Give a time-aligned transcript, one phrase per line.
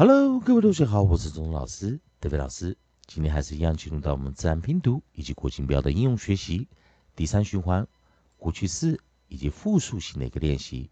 [0.00, 2.76] Hello，各位同学好，我是钟老师，德飞老师。
[3.08, 6.68] 今天还是一样进入到我们自然拼读以及国情标的应用学习
[7.16, 7.88] 第三循环，
[8.36, 10.88] 过去式以及复数型的一个练习。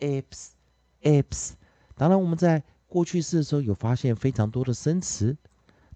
[0.00, 0.48] ips
[1.02, 1.52] ips，
[1.94, 5.36] 当然我们在过去式的时候有发现非常多的生词。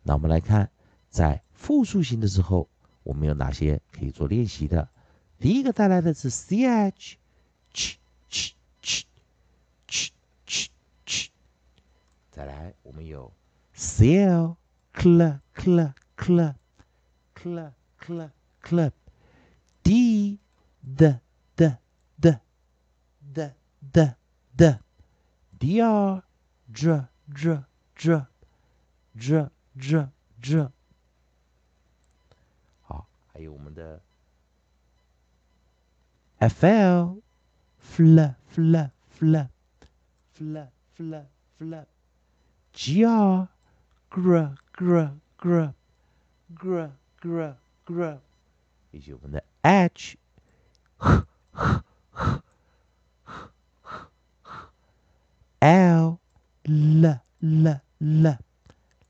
[0.03, 0.71] 那我们来看，
[1.11, 2.69] 在复数型的时候，
[3.03, 4.89] 我们有哪些可以做练习的？
[5.39, 7.17] 第一个带来的是 ch
[7.73, 7.97] ch
[8.31, 9.05] ch ch
[9.89, 10.11] ch
[10.47, 10.69] ch
[11.07, 11.29] ch，
[12.31, 13.33] 再来我们有
[13.75, 14.57] cl
[14.95, 16.55] cl cl cl
[17.35, 18.31] cl cl
[18.63, 18.91] cl
[19.83, 20.39] d
[20.97, 21.19] d
[23.34, 24.16] d d d
[24.56, 24.80] d
[25.60, 26.24] d dr
[26.72, 28.28] dr dr dr
[29.16, 30.10] dr dr
[30.42, 30.72] dr
[32.82, 34.02] 好，还有我们的
[36.40, 37.22] fl
[37.82, 38.20] fl
[38.54, 39.48] fl fl
[40.34, 40.58] fl
[40.96, 41.16] fl
[41.58, 41.74] fl
[42.74, 43.48] gr
[44.10, 45.72] gr gr gr
[46.56, 47.56] gr gr
[47.86, 48.20] gr
[48.92, 50.18] 以及我们的 h
[55.63, 56.19] L
[56.65, 57.07] L
[57.41, 58.37] L L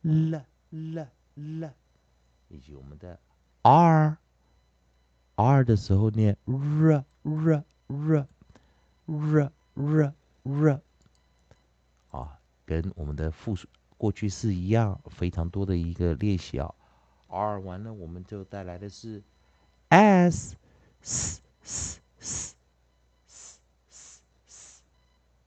[0.02, 1.70] L L L，
[2.50, 3.18] 以及我们的
[3.62, 4.18] R
[5.36, 8.26] R 的时候念 R R R
[9.06, 10.80] R R R，
[12.10, 16.74] 啊，跟我们的复数过去式一样，非常多的一个练习啊。
[17.28, 19.22] R 完了，我们就带来的是
[19.88, 20.54] S
[21.00, 22.54] S S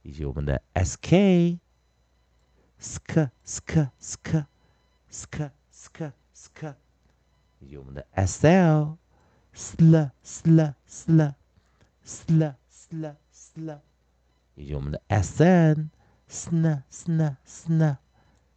[0.05, 1.57] 以及我们的 będę SK.
[2.77, 4.45] Sk, sk, sk,
[5.09, 6.75] sk, sk, sk.
[7.61, 8.97] Idzie będę SL.
[9.53, 11.21] Sl, sl, sl,
[12.03, 13.71] sl, sl, sl.
[15.09, 15.89] SN.
[16.27, 17.95] Sn, sn, sn,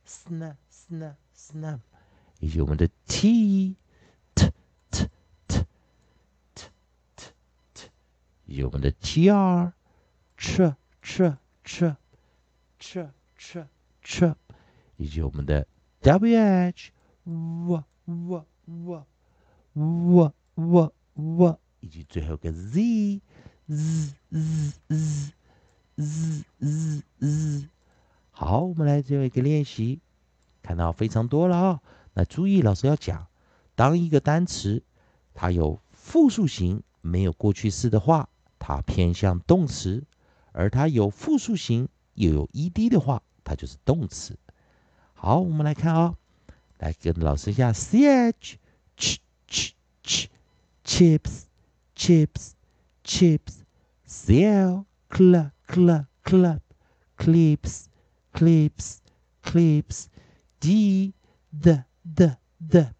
[0.05, 1.67] sn, sn, sn.
[2.43, 2.65] Idzie
[3.07, 3.29] T.
[8.49, 9.73] Idzie będę TR.
[10.37, 10.75] Tr.
[11.09, 11.33] Ch
[11.65, 11.97] ch
[12.79, 13.09] ch
[13.39, 13.65] ch
[14.05, 14.35] ch
[14.99, 15.67] 以及我们的
[16.03, 16.93] w h
[17.25, 19.07] w w w
[19.73, 23.23] w w w，以及最后个 z
[23.67, 25.33] z z
[25.97, 27.69] z z z。
[28.31, 30.01] 好，我们来最后一个练习，
[30.63, 31.81] 看到非常多了啊。
[32.13, 33.29] 那注意，老师要讲，
[33.75, 34.83] 当一个单词
[35.33, 40.05] 它有复数型，没有过去式的话，它偏向动词。
[40.59, 44.37] 而它有复数型又有 ed 的话，它就是动词。
[45.15, 46.17] 好，我们来看啊，
[46.79, 48.57] 来跟老师一下：ch
[48.97, 49.71] ch ch
[50.03, 50.27] ch
[50.85, 51.45] chips
[51.95, 52.55] chips
[53.05, 53.61] chips
[54.05, 56.59] cl cl cl cl
[57.17, 57.85] clips
[58.33, 58.99] clips
[59.45, 60.07] clips
[60.59, 61.15] d
[61.53, 62.37] the the
[62.69, 62.95] the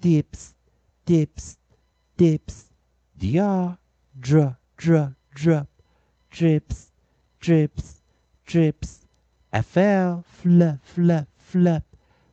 [0.00, 0.52] dips
[1.08, 1.54] dips
[2.16, 2.66] dips
[3.18, 3.78] dr
[4.20, 5.66] dr dr
[6.34, 6.90] drips,
[7.38, 8.00] drips,
[8.44, 9.06] drips.
[9.52, 11.84] I fell, flup, flup, flup,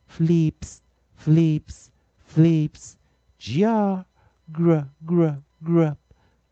[0.08, 0.80] fleeps,
[1.14, 1.88] fleeps,
[2.18, 2.96] fleeps.
[3.38, 4.04] Jar,
[4.50, 5.28] gr, gr,
[5.62, 5.98] grup,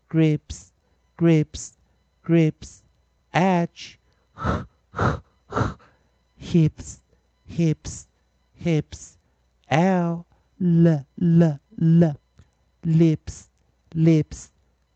[0.07, 0.71] grips,
[1.17, 1.75] grips,
[2.23, 2.83] grips.
[3.33, 3.99] Atch,
[4.37, 4.65] h,
[4.97, 5.19] h,
[5.51, 5.71] h,
[6.37, 7.01] hips,
[7.45, 8.07] hips,
[8.53, 9.17] hips.
[9.69, 10.25] L,
[10.61, 12.17] l, l,
[12.85, 13.49] lips,
[13.93, 14.51] lips,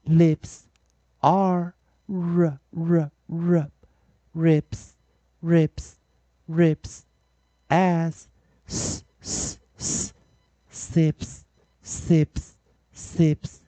[0.08, 0.68] lips.
[1.22, 1.76] R,
[2.08, 3.72] r r r.
[4.36, 4.94] Ribs
[5.42, 5.96] ribs
[6.48, 7.06] ribs
[7.70, 8.28] as
[8.68, 10.14] s s s.
[10.70, 11.46] Sips
[11.82, 12.56] sips
[12.92, 13.62] sips.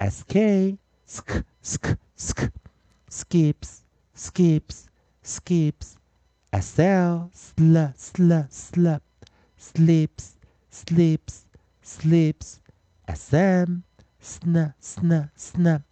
[0.00, 2.52] Sk sk sk sk.
[3.08, 3.82] Skips
[4.14, 4.88] skips
[5.22, 5.96] skips.
[6.60, 8.88] Sl sl sl sl.
[9.56, 10.36] Slips
[10.70, 11.46] slips
[11.82, 12.60] slips.
[13.12, 13.82] Sm
[14.20, 15.84] sn sn sn.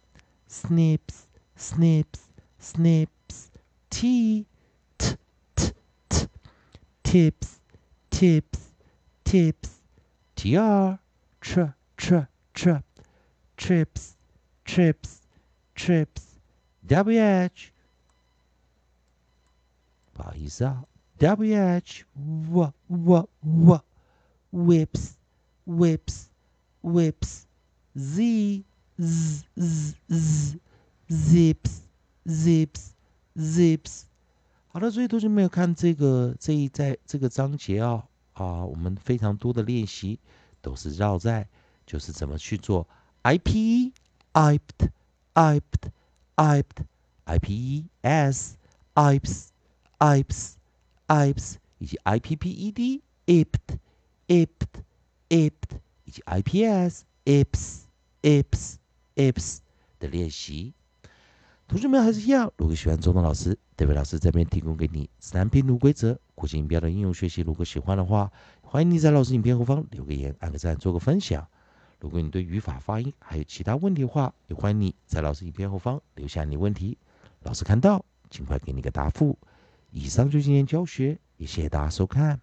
[0.47, 1.27] Snips
[1.61, 2.27] snips,
[2.57, 3.51] snips,
[3.91, 4.47] t,
[4.97, 5.15] t,
[5.55, 5.71] t,
[6.09, 6.25] t,
[7.03, 7.59] tips,
[8.09, 8.69] tips,
[9.25, 9.69] tips,
[10.35, 10.97] tr,
[11.39, 11.61] tr,
[11.97, 12.17] tr,
[12.55, 12.71] tr,
[13.57, 14.17] trips,
[14.65, 15.21] trips,
[15.75, 16.39] trips,
[20.17, 21.29] wh, he's up, wh,
[22.15, 23.81] w, w, w,
[24.51, 25.15] whips,
[25.67, 26.29] whips,
[26.81, 27.45] whips,
[27.95, 28.63] z,
[28.99, 30.59] z, z, z,
[31.10, 31.80] zips
[32.24, 32.90] zips
[33.36, 34.02] zips。
[34.68, 40.18] 好的，所以同学们有看这个这一在这个章节啊啊，我们非常多的练习
[40.60, 41.48] 都是绕在
[41.86, 42.86] 就是怎么去做
[43.22, 43.92] ipe
[44.34, 44.90] ipt
[45.34, 45.90] ipt
[46.36, 46.84] ipt
[47.24, 48.54] ipes
[48.92, 49.48] ips
[49.98, 50.52] ips
[51.08, 53.78] ips 以及 ipped ipt
[54.26, 54.82] ipt
[55.30, 57.84] ipt 以及 ips ips
[58.22, 58.76] ips
[59.14, 59.58] ips
[59.98, 60.74] 的练习。
[61.71, 67.43] 同学们还是一样，如果喜欢中东老师，这位老师这边提供给你三拼读规则、国际音标的应用学习。
[67.43, 68.29] 如果喜欢的话，
[68.61, 71.47] 欢迎你在老师影片后方留个言、按个赞、做个分享。
[72.01, 76.97] 如果你对语法、发音还有其他问题的话，也欢迎你在老师影片后方留下你问题，
[77.43, 79.39] 老师看到尽快给你个答复。
[79.91, 82.41] 以上就今天教学，也谢谢大家收看。